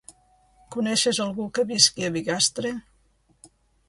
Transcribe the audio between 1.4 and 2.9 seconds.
que visqui a Bigastre?